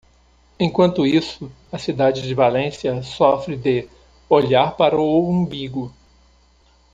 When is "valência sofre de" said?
2.33-3.87